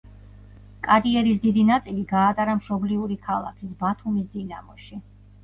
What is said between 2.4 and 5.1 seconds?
მშობლიური ქალაქის, ბათუმის „დინამოში“.